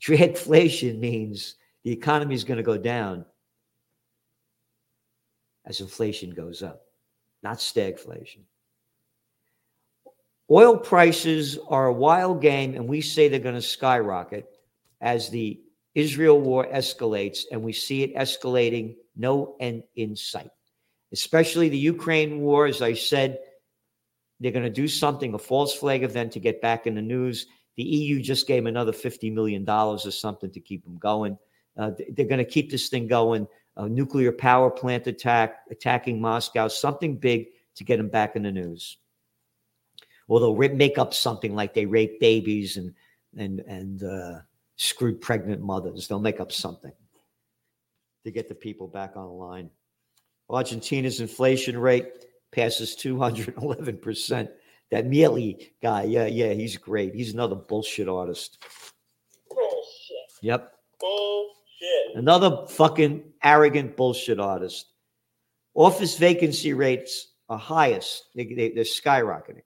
Dragflation 0.00 0.98
means 0.98 1.56
the 1.82 1.92
economy 1.92 2.34
is 2.34 2.44
going 2.44 2.56
to 2.56 2.62
go 2.62 2.78
down 2.78 3.26
as 5.66 5.80
inflation 5.80 6.30
goes 6.30 6.62
up, 6.62 6.86
not 7.42 7.58
stagflation. 7.58 8.40
Oil 10.50 10.78
prices 10.78 11.58
are 11.68 11.86
a 11.86 11.92
wild 11.92 12.40
game, 12.40 12.74
and 12.74 12.88
we 12.88 13.02
say 13.02 13.28
they're 13.28 13.38
going 13.38 13.54
to 13.54 13.62
skyrocket 13.62 14.46
as 15.02 15.28
the 15.28 15.60
Israel 15.94 16.40
war 16.40 16.66
escalates, 16.72 17.42
and 17.52 17.62
we 17.62 17.72
see 17.74 18.02
it 18.02 18.14
escalating, 18.14 18.96
no 19.14 19.56
end 19.60 19.82
in 19.96 20.16
sight. 20.16 20.50
Especially 21.14 21.70
the 21.70 21.78
Ukraine 21.78 22.40
war, 22.40 22.66
as 22.66 22.82
I 22.82 22.92
said, 22.92 23.38
they're 24.38 24.52
going 24.52 24.64
to 24.64 24.70
do 24.70 24.86
something, 24.86 25.32
a 25.32 25.38
false 25.38 25.74
flag 25.74 26.02
event 26.02 26.32
to 26.32 26.40
get 26.40 26.60
back 26.60 26.86
in 26.86 26.94
the 26.94 27.02
news. 27.02 27.46
The 27.76 27.84
EU 27.84 28.20
just 28.20 28.46
gave 28.46 28.66
another 28.66 28.92
$50 28.92 29.32
million 29.32 29.68
or 29.68 29.98
something 29.98 30.50
to 30.50 30.60
keep 30.60 30.84
them 30.84 30.98
going. 30.98 31.38
Uh, 31.76 31.92
they're 32.10 32.26
going 32.26 32.44
to 32.44 32.44
keep 32.44 32.70
this 32.70 32.88
thing 32.88 33.06
going. 33.06 33.46
A 33.76 33.88
nuclear 33.88 34.30
power 34.30 34.70
plant 34.70 35.06
attack, 35.06 35.60
attacking 35.70 36.20
Moscow, 36.20 36.68
something 36.68 37.16
big 37.16 37.46
to 37.76 37.84
get 37.84 37.96
them 37.96 38.08
back 38.08 38.36
in 38.36 38.42
the 38.42 38.52
news 38.52 38.98
or 40.28 40.40
they'll 40.40 40.56
make 40.74 40.98
up 40.98 41.14
something 41.14 41.54
like 41.54 41.74
they 41.74 41.86
rape 41.86 42.20
babies 42.20 42.76
and 42.76 42.94
and 43.36 43.60
and 43.60 44.02
uh, 44.02 44.40
screwed 44.76 45.20
pregnant 45.20 45.62
mothers. 45.62 46.08
They'll 46.08 46.20
make 46.20 46.40
up 46.40 46.52
something 46.52 46.92
to 48.24 48.30
get 48.30 48.48
the 48.48 48.54
people 48.54 48.86
back 48.86 49.16
online. 49.16 49.70
Argentina's 50.50 51.20
inflation 51.20 51.78
rate 51.78 52.26
passes 52.52 52.94
211 52.96 53.98
percent. 53.98 54.50
That 54.90 55.06
Milei 55.06 55.70
guy, 55.82 56.04
yeah, 56.04 56.26
yeah, 56.26 56.52
he's 56.52 56.76
great. 56.76 57.14
He's 57.14 57.32
another 57.32 57.56
bullshit 57.56 58.08
artist. 58.08 58.62
Bullshit. 59.48 60.42
Yep. 60.42 60.72
Bullshit. 61.00 62.16
Another 62.16 62.66
fucking 62.68 63.24
arrogant 63.42 63.96
bullshit 63.96 64.38
artist. 64.38 64.86
Office 65.74 66.16
vacancy 66.16 66.72
rates 66.74 67.32
are 67.48 67.58
highest. 67.58 68.26
They, 68.34 68.44
they, 68.44 68.70
they're 68.70 68.84
skyrocketing. 68.84 69.62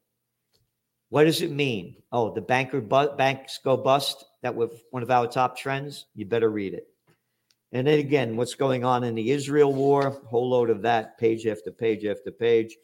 What 1.11 1.25
does 1.25 1.43
it 1.43 1.51
mean? 1.51 1.97
Oh, 2.13 2.33
the 2.33 2.41
banker 2.41 2.81
bu- 2.81 3.17
banks 3.17 3.59
go 3.63 3.77
bust. 3.77 4.25
That 4.43 4.55
was 4.55 4.71
one 4.91 5.03
of 5.03 5.11
our 5.11 5.27
top 5.27 5.57
trends. 5.57 6.07
You 6.15 6.27
better 6.27 6.51
read 6.51 6.75
it. 6.75 6.89
And 7.73 7.87
then 7.87 7.99
again, 7.99 8.37
what's 8.37 8.55
going 8.55 8.85
on 8.85 9.05
in 9.05 9.15
the 9.15 9.31
Israel 9.31 9.73
war? 9.73 10.23
Whole 10.27 10.49
load 10.49 10.71
of 10.71 10.83
that, 10.83 11.19
page 11.19 11.47
after 11.47 11.71
page 11.71 12.05
after 12.07 12.31
page. 12.31 12.77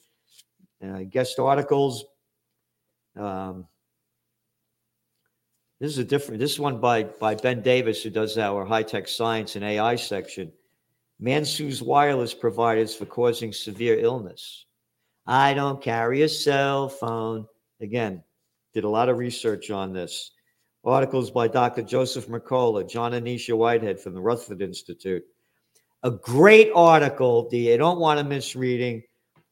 Uh, 0.85 1.00
guest 1.09 1.38
articles. 1.38 2.05
Um, 3.17 3.67
this 5.81 5.93
is 5.93 5.99
a 5.99 6.05
different. 6.05 6.41
This 6.41 6.59
one 6.59 6.81
by 6.81 7.05
by 7.05 7.35
Ben 7.35 7.62
Davis, 7.62 8.03
who 8.03 8.11
does 8.11 8.37
our 8.37 8.64
high 8.64 8.83
tech 8.83 9.09
science 9.09 9.57
and 9.57 9.64
AI 9.64 9.97
section. 9.97 10.53
Man 11.19 11.45
sues 11.45 11.83
wireless 11.83 12.35
providers 12.35 12.95
for 12.95 13.07
causing 13.07 13.53
severe 13.53 13.99
illness. 13.99 14.67
I 15.26 15.55
don't 15.55 15.83
carry 15.83 16.23
a 16.23 16.29
cell 16.29 16.88
phone. 16.88 17.47
Again, 17.81 18.23
did 18.75 18.85
a 18.85 18.88
lot 18.88 19.09
of 19.09 19.19
research 19.19 19.71
on 19.71 19.93
this. 19.93 20.33
Articles 20.85 21.31
by 21.31 21.49
Dr. 21.49 21.83
Joseph 21.83 22.29
Mercola, 22.29 22.88
John 22.88 23.14
and 23.14 23.26
Nisha 23.26 23.57
Whitehead 23.57 23.99
from 23.99 24.14
the 24.14 24.21
Rutherford 24.21 24.61
Institute. 24.61 25.25
A 26.03 26.11
great 26.11 26.71
article 26.75 27.49
that 27.49 27.57
you 27.57 27.76
don't 27.79 27.99
want 27.99 28.19
to 28.19 28.25
miss 28.25 28.55
reading. 28.55 29.03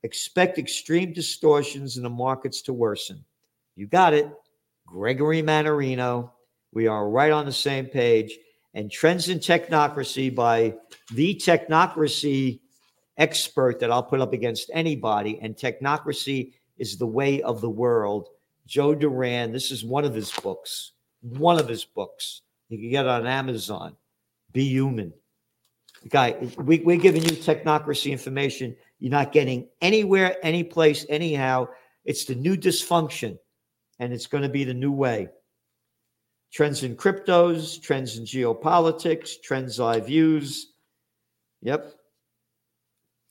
Expect 0.03 0.59
extreme 0.59 1.13
distortions 1.13 1.97
in 1.97 2.03
the 2.03 2.11
markets 2.11 2.61
to 2.63 2.75
worsen. 2.75 3.25
You 3.77 3.87
got 3.87 4.13
it. 4.13 4.31
Gregory 4.87 5.43
Mannarino. 5.43 6.31
We 6.75 6.87
are 6.87 7.09
right 7.09 7.33
on 7.33 7.47
the 7.47 7.53
same 7.53 7.87
page. 7.87 8.39
And 8.75 8.91
Trends 8.91 9.29
in 9.29 9.39
Technocracy 9.39 10.35
by 10.35 10.75
the 11.15 11.35
technocracy 11.35 12.61
expert 13.17 13.81
that 13.81 13.91
I'll 13.91 14.03
put 14.03 14.21
up 14.21 14.35
against 14.35 14.71
anybody. 14.75 15.39
And 15.41 15.57
technocracy 15.57 16.53
is 16.77 16.99
The 16.99 17.07
Way 17.07 17.41
of 17.43 17.61
the 17.63 17.71
World. 17.71 18.29
Joe 18.67 18.95
Duran, 18.95 19.53
this 19.53 19.71
is 19.71 19.85
one 19.85 20.05
of 20.05 20.15
his 20.15 20.31
books, 20.31 20.93
one 21.23 21.59
of 21.59 21.69
his 21.69 21.85
books. 21.85 22.43
You 22.69 22.79
can 22.79 22.91
get 22.91 23.07
it 23.07 23.11
on 23.11 23.27
Amazon. 23.27 23.97
Be 24.53 24.65
human. 24.65 25.13
Guy, 26.09 26.37
we, 26.59 26.81
we're 26.81 26.97
giving 26.97 27.23
you 27.23 27.31
technocracy 27.31 28.11
information 28.11 28.77
you're 29.03 29.11
not 29.11 29.33
getting 29.33 29.67
anywhere, 29.81 30.37
any 30.45 30.63
place, 30.63 31.05
anyhow. 31.09 31.67
It's 32.05 32.25
the 32.25 32.37
new 32.37 32.57
dysfunction, 32.57 33.37
and 33.99 34.13
it's 34.13 34.29
going 34.29 34.45
to 34.45 34.49
be 34.49 34.63
the 34.63 34.75
new 34.75 34.93
way. 34.93 35.29
Trends 36.53 36.85
in 36.85 36.95
cryptos, 36.95 37.83
trends 37.83 38.17
in 38.17 38.25
geopolitics, 38.25 39.43
trends 39.43 39.81
I 39.81 39.99
views. 39.99 40.75
Yep. 41.63 41.95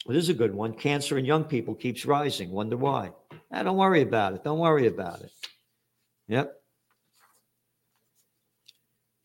Well, 0.06 0.14
this 0.14 0.26
is 0.26 0.30
a 0.30 0.34
good 0.34 0.54
one. 0.54 0.74
Cancer 0.74 1.18
in 1.18 1.24
young 1.24 1.46
people 1.46 1.74
keeps 1.74 2.06
rising. 2.06 2.52
Wonder 2.52 2.76
why. 2.76 3.12
Ah, 3.54 3.64
don't 3.64 3.78
worry 3.78 4.02
about 4.02 4.34
it. 4.34 4.44
Don't 4.44 4.60
worry 4.60 4.88
about 4.88 5.22
it. 5.22 5.32
Yep. 6.28 6.61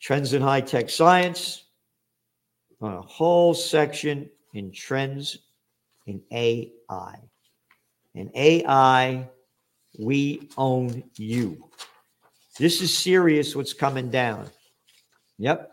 Trends 0.07 0.35
in 0.35 0.41
high 0.41 0.61
tech 0.61 0.89
science. 0.89 1.65
On 2.81 2.93
a 2.93 3.03
whole 3.03 3.55
section 3.55 4.31
in 4.55 4.71
trends 4.71 5.39
in 6.07 6.23
AI. 6.31 7.17
In 8.15 8.31
AI, 8.37 9.29
we 9.99 10.49
own 10.57 11.03
you. 11.17 11.69
This 12.57 12.83
is 12.83 12.97
serious 12.97 13.57
what's 13.57 13.73
coming 13.73 14.09
down. 14.09 14.49
Yep. 15.39 15.73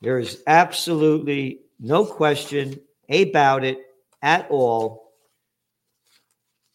There 0.00 0.20
is 0.20 0.44
absolutely 0.46 1.62
no 1.80 2.04
question 2.04 2.80
about 3.10 3.64
it 3.64 3.80
at 4.22 4.48
all. 4.52 5.14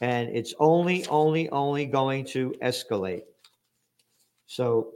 And 0.01 0.35
it's 0.35 0.53
only, 0.59 1.07
only, 1.07 1.49
only 1.49 1.85
going 1.85 2.25
to 2.25 2.53
escalate. 2.61 3.23
So, 4.47 4.92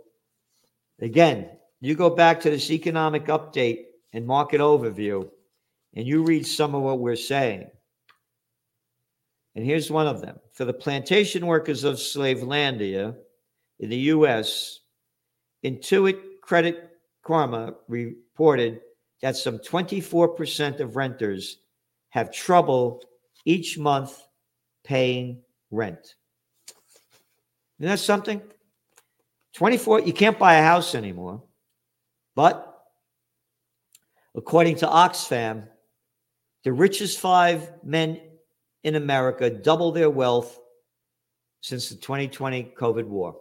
again, 1.00 1.50
you 1.80 1.96
go 1.96 2.10
back 2.10 2.40
to 2.42 2.50
this 2.50 2.72
economic 2.72 3.26
update 3.26 3.86
and 4.14 4.26
market 4.26 4.62
overview, 4.62 5.30
and 5.96 6.08
you 6.08 6.24
read 6.24 6.46
some 6.46 6.74
of 6.76 6.82
what 6.82 7.00
we're 7.00 7.16
saying. 7.16 7.68
And 9.56 9.66
here's 9.66 9.90
one 9.90 10.08
of 10.08 10.22
them 10.22 10.40
for 10.54 10.66
the 10.66 10.74
plantation 10.74 11.46
workers 11.46 11.84
of 11.84 11.96
Slavelandia 11.96 13.16
in 13.80 13.90
the 13.90 13.98
U.S., 13.98 14.80
Intuit 15.64 16.20
Credit 16.42 16.92
Karma 17.24 17.74
reported 17.88 18.82
that 19.22 19.36
some 19.36 19.58
24% 19.58 20.80
of 20.80 20.96
renters 20.96 21.58
have 22.10 22.32
trouble 22.32 23.02
each 23.46 23.78
month 23.78 24.22
paying 24.84 25.42
rent. 25.72 26.16
Isn't 27.80 27.90
that 27.90 28.00
something? 28.00 28.42
24, 29.58 30.02
you 30.02 30.14
can't 30.14 30.38
buy 30.38 30.54
a 30.58 30.64
house 30.64 30.94
anymore. 30.94 31.42
But 32.36 32.78
according 34.36 34.76
to 34.78 34.86
Oxfam, 34.86 35.68
the 36.64 36.72
richest 36.72 37.20
five 37.20 37.72
men 37.84 38.22
in 38.84 38.94
America 38.94 39.50
double 39.50 39.92
their 39.92 40.12
wealth 40.12 40.60
since 41.62 41.90
the 41.90 41.96
2020 41.96 42.76
COVID 42.80 43.06
war. 43.06 43.38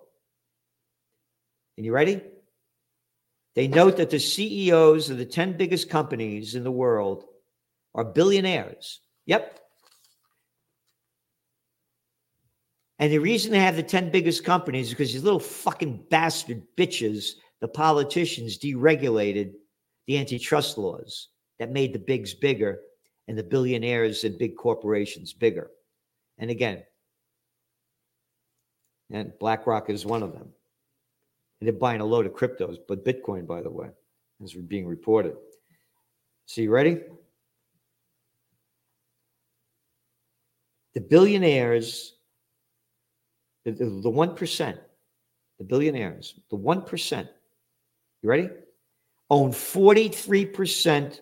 And 1.76 1.84
you 1.84 1.92
ready? 1.92 2.22
They 3.54 3.68
note 3.68 3.98
that 3.98 4.08
the 4.08 4.18
CEOs 4.18 5.10
of 5.10 5.18
the 5.18 5.26
10 5.26 5.58
biggest 5.58 5.90
companies 5.90 6.54
in 6.54 6.64
the 6.64 6.72
world 6.72 7.24
are 7.94 8.04
billionaires. 8.04 9.00
Yep. 9.26 9.60
And 12.98 13.12
the 13.12 13.18
reason 13.18 13.52
they 13.52 13.60
have 13.60 13.76
the 13.76 13.82
10 13.82 14.10
biggest 14.10 14.44
companies 14.44 14.86
is 14.86 14.92
because 14.92 15.12
these 15.12 15.22
little 15.22 15.40
fucking 15.40 16.06
bastard 16.10 16.62
bitches, 16.76 17.32
the 17.60 17.68
politicians, 17.68 18.58
deregulated 18.58 19.52
the 20.06 20.18
antitrust 20.18 20.78
laws 20.78 21.28
that 21.58 21.72
made 21.72 21.92
the 21.92 21.98
bigs 21.98 22.32
bigger 22.32 22.80
and 23.28 23.36
the 23.36 23.42
billionaires 23.42 24.24
and 24.24 24.38
big 24.38 24.56
corporations 24.56 25.32
bigger. 25.32 25.70
And 26.38 26.50
again, 26.50 26.84
and 29.10 29.32
BlackRock 29.38 29.90
is 29.90 30.06
one 30.06 30.22
of 30.22 30.32
them. 30.32 30.48
And 31.60 31.66
they're 31.66 31.72
buying 31.72 32.00
a 32.00 32.04
load 32.04 32.26
of 32.26 32.32
cryptos, 32.32 32.76
but 32.88 33.04
Bitcoin, 33.04 33.46
by 33.46 33.62
the 33.62 33.70
way, 33.70 33.88
is 34.42 34.54
being 34.54 34.86
reported. 34.86 35.36
So 36.46 36.60
you 36.60 36.70
ready? 36.70 37.00
The 40.94 41.00
billionaires, 41.00 42.15
the, 43.66 43.72
the, 43.72 43.84
the 43.84 44.10
1%, 44.10 44.78
the 45.58 45.64
billionaires, 45.64 46.38
the 46.50 46.56
1%, 46.56 47.28
you 48.22 48.28
ready? 48.28 48.48
Own 49.28 49.50
43% 49.50 51.20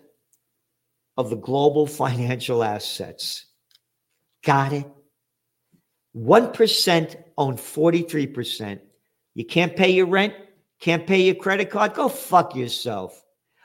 of 1.17 1.29
the 1.31 1.35
global 1.35 1.87
financial 2.03 2.63
assets. 2.63 3.45
Got 4.43 4.73
it? 4.73 4.85
1% 6.15 7.23
own 7.37 7.57
43%. 7.57 8.79
You 9.33 9.45
can't 9.45 9.75
pay 9.75 9.89
your 9.89 10.05
rent, 10.05 10.33
can't 10.79 11.05
pay 11.05 11.23
your 11.23 11.35
credit 11.35 11.71
card, 11.71 11.95
go 11.95 12.07
fuck 12.07 12.55
yourself. 12.55 13.21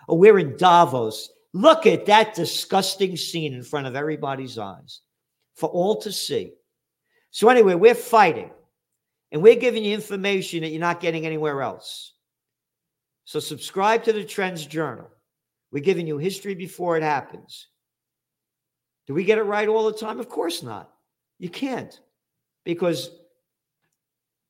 Oh, 0.08 0.16
we're 0.16 0.38
in 0.38 0.56
Davos. 0.56 1.30
Look 1.52 1.86
at 1.86 2.06
that 2.06 2.34
disgusting 2.34 3.16
scene 3.16 3.52
in 3.52 3.62
front 3.62 3.86
of 3.86 3.94
everybody's 3.94 4.58
eyes 4.58 5.02
for 5.54 5.68
all 5.68 6.00
to 6.00 6.10
see. 6.10 6.54
So, 7.30 7.48
anyway, 7.48 7.74
we're 7.74 7.94
fighting 7.94 8.50
and 9.32 9.42
we're 9.42 9.56
giving 9.56 9.84
you 9.84 9.94
information 9.94 10.62
that 10.62 10.70
you're 10.70 10.80
not 10.80 11.00
getting 11.00 11.26
anywhere 11.26 11.62
else. 11.62 12.14
So, 13.24 13.38
subscribe 13.38 14.04
to 14.04 14.12
the 14.12 14.24
Trends 14.24 14.66
Journal. 14.66 15.08
We're 15.70 15.84
giving 15.84 16.06
you 16.06 16.18
history 16.18 16.54
before 16.54 16.96
it 16.96 17.02
happens. 17.02 17.68
Do 19.06 19.14
we 19.14 19.24
get 19.24 19.38
it 19.38 19.42
right 19.42 19.68
all 19.68 19.90
the 19.90 19.96
time? 19.96 20.18
Of 20.18 20.28
course 20.28 20.62
not. 20.62 20.90
You 21.38 21.48
can't 21.48 21.98
because 22.64 23.10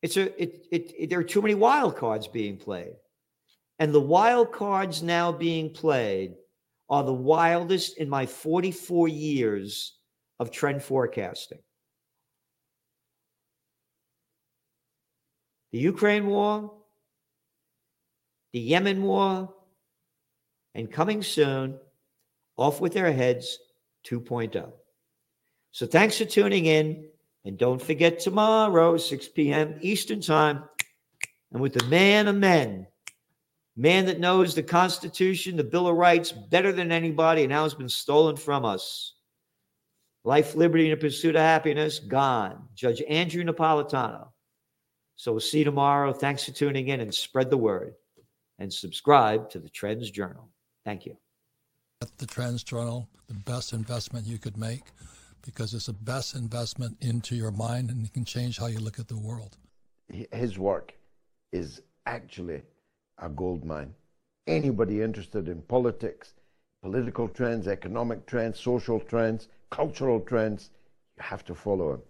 it's 0.03 0.17
a 0.17 0.43
it, 0.43 0.67
it, 0.71 0.93
it, 0.99 1.11
there 1.11 1.21
are 1.21 1.25
too 1.25 1.43
many 1.43 1.55
wild 1.55 1.97
cards 1.97 2.27
being 2.27 2.57
played. 2.57 2.95
And 3.79 3.95
the 3.95 4.01
wild 4.01 4.53
cards 4.53 5.03
now 5.03 5.33
being 5.33 5.73
played 5.73 6.35
are 6.89 7.05
the 7.05 7.13
wildest 7.13 7.99
in 7.99 8.09
my 8.09 8.27
44 8.27 9.09
years 9.09 9.97
of 10.39 10.51
trend 10.51 10.83
forecasting. 10.83 11.61
The 15.73 15.79
Ukraine 15.79 16.27
war, 16.27 16.73
the 18.53 18.61
Yemen 18.61 19.03
war, 19.03 19.55
and 20.75 20.91
coming 20.91 21.23
soon, 21.23 21.79
off 22.57 22.81
with 22.81 22.93
their 22.93 23.13
heads 23.13 23.59
2.0. 24.07 24.73
So 25.73 25.87
thanks 25.87 26.19
for 26.19 26.25
tuning 26.25 26.67
in. 26.67 27.07
And 27.45 27.57
don't 27.57 27.81
forget 27.81 28.21
tomorrow, 28.21 28.99
6 28.99 29.29
p.m. 29.29 29.79
Eastern 29.81 30.21
Time, 30.21 30.65
and 31.53 31.63
with 31.63 31.73
the 31.73 31.85
man 31.87 32.29
of 32.29 32.37
men, 32.37 32.87
man 33.77 34.05
that 34.07 34.21
knows 34.21 34.55
the 34.55 34.63
Constitution, 34.63 35.57
the 35.57 35.65
Bill 35.65 35.89
of 35.89 35.97
Rights 35.97 36.33
better 36.33 36.71
than 36.71 36.93
anybody, 36.93 37.43
and 37.43 37.51
now 37.51 37.63
has 37.63 37.73
been 37.73 37.89
stolen 37.89 38.37
from 38.37 38.67
us. 38.67 39.15
Life, 40.23 40.55
liberty, 40.55 40.91
and 40.91 41.01
the 41.01 41.01
pursuit 41.01 41.35
of 41.35 41.41
happiness, 41.41 41.99
gone. 41.99 42.69
Judge 42.75 43.03
Andrew 43.09 43.43
Napolitano. 43.43 44.29
So 45.21 45.33
we'll 45.33 45.41
see 45.41 45.59
you 45.59 45.65
tomorrow. 45.67 46.15
Thanks 46.15 46.47
for 46.47 46.53
tuning 46.53 46.89
in 46.89 47.01
and 47.01 47.15
spread 47.15 47.51
the 47.51 47.59
word 47.59 47.93
and 48.59 48.73
subscribe 48.73 49.51
to 49.51 49.59
the 49.59 49.69
Trends 49.69 50.11
Journal. 50.11 50.49
Thank 50.83 51.05
you. 51.05 51.15
The 52.17 52.25
Trends 52.25 52.65
Journal, 52.65 53.07
the 53.29 53.35
best 53.35 53.75
investment 53.75 54.27
you 54.27 54.39
could 54.39 54.57
make 54.57 54.85
because 55.43 55.75
it's 55.75 55.85
the 55.85 55.93
best 55.93 56.35
investment 56.35 56.97
into 57.03 57.37
your 57.37 57.51
mind 57.51 57.91
and 57.91 58.03
it 58.07 58.15
can 58.15 58.25
change 58.25 58.57
how 58.57 58.65
you 58.65 58.79
look 58.79 58.99
at 58.99 59.09
the 59.09 59.19
world. 59.19 59.59
His 60.33 60.59
work 60.59 60.95
is 61.53 61.83
actually 62.07 62.63
a 63.19 63.29
gold 63.29 63.63
mine. 63.63 63.93
Anybody 64.47 65.03
interested 65.03 65.49
in 65.49 65.61
politics, 65.61 66.33
political 66.81 67.29
trends, 67.29 67.69
economic 67.69 68.25
trends, 68.25 68.59
social 68.59 68.99
trends, 68.99 69.49
cultural 69.69 70.21
trends, 70.21 70.71
you 71.19 71.23
have 71.23 71.45
to 71.45 71.55
follow 71.55 71.93
him, 71.93 72.01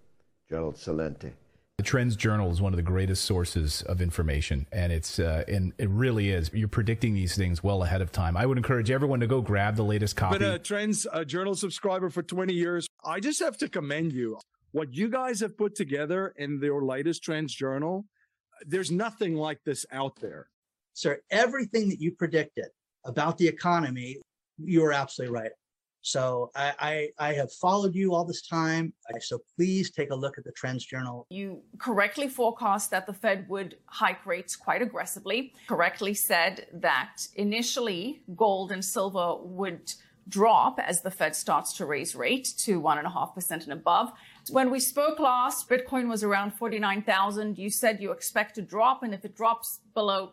Gerald 0.48 0.76
Celente. 0.76 1.32
The 1.80 1.86
Trends 1.86 2.14
Journal 2.14 2.50
is 2.50 2.60
one 2.60 2.74
of 2.74 2.76
the 2.76 2.82
greatest 2.82 3.24
sources 3.24 3.80
of 3.80 4.02
information, 4.02 4.66
and 4.70 4.92
it's 4.92 5.18
uh, 5.18 5.44
and 5.48 5.72
it 5.78 5.88
really 5.88 6.28
is. 6.28 6.50
You're 6.52 6.68
predicting 6.68 7.14
these 7.14 7.34
things 7.34 7.64
well 7.64 7.82
ahead 7.82 8.02
of 8.02 8.12
time. 8.12 8.36
I 8.36 8.44
would 8.44 8.58
encourage 8.58 8.90
everyone 8.90 9.20
to 9.20 9.26
go 9.26 9.40
grab 9.40 9.76
the 9.76 9.82
latest 9.82 10.14
copy. 10.14 10.36
But 10.36 10.46
a 10.46 10.58
Trends 10.58 11.06
uh, 11.10 11.24
Journal 11.24 11.54
subscriber 11.54 12.10
for 12.10 12.22
20 12.22 12.52
years. 12.52 12.86
I 13.02 13.18
just 13.18 13.40
have 13.40 13.56
to 13.56 13.68
commend 13.70 14.12
you. 14.12 14.38
What 14.72 14.92
you 14.92 15.08
guys 15.08 15.40
have 15.40 15.56
put 15.56 15.74
together 15.74 16.34
in 16.36 16.60
your 16.62 16.84
latest 16.84 17.24
Trends 17.24 17.54
Journal, 17.54 18.04
there's 18.66 18.90
nothing 18.90 19.34
like 19.34 19.60
this 19.64 19.86
out 19.90 20.20
there. 20.20 20.48
Sir, 20.92 21.20
everything 21.30 21.88
that 21.88 21.98
you 21.98 22.14
predicted 22.14 22.66
about 23.06 23.38
the 23.38 23.48
economy, 23.48 24.18
you 24.58 24.82
were 24.82 24.92
absolutely 24.92 25.34
right. 25.34 25.52
So 26.02 26.50
I, 26.54 26.72
I, 27.18 27.28
I, 27.30 27.32
have 27.34 27.52
followed 27.52 27.94
you 27.94 28.14
all 28.14 28.24
this 28.24 28.46
time. 28.46 28.92
So 29.20 29.40
please 29.56 29.90
take 29.90 30.10
a 30.10 30.14
look 30.14 30.38
at 30.38 30.44
the 30.44 30.52
Trends 30.52 30.84
Journal. 30.84 31.26
You 31.30 31.60
correctly 31.78 32.28
forecast 32.28 32.90
that 32.90 33.06
the 33.06 33.12
Fed 33.12 33.46
would 33.48 33.76
hike 33.86 34.24
rates 34.24 34.56
quite 34.56 34.80
aggressively, 34.80 35.52
correctly 35.66 36.14
said 36.14 36.66
that 36.72 37.26
initially 37.36 38.22
gold 38.34 38.72
and 38.72 38.84
silver 38.84 39.36
would 39.42 39.92
drop 40.28 40.78
as 40.78 41.02
the 41.02 41.10
Fed 41.10 41.34
starts 41.34 41.72
to 41.74 41.84
raise 41.84 42.14
rate 42.14 42.52
to 42.58 42.80
1.5% 42.80 43.50
and 43.50 43.72
above. 43.72 44.12
When 44.50 44.70
we 44.70 44.80
spoke 44.80 45.18
last, 45.18 45.68
Bitcoin 45.68 46.08
was 46.08 46.22
around 46.22 46.52
49,000. 46.52 47.58
You 47.58 47.68
said 47.68 48.00
you 48.00 48.12
expect 48.12 48.54
to 48.54 48.62
drop, 48.62 49.02
and 49.02 49.12
if 49.12 49.24
it 49.24 49.36
drops 49.36 49.80
below 49.94 50.32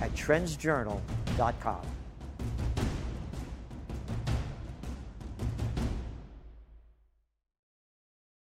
at 0.00 0.12
trendsjournal.com. 0.14 1.99